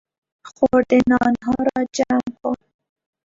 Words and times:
خرده 0.47 0.97
نانها 1.09 1.53
را 1.59 1.85
جمع 1.95 2.35
کن. 2.43 2.55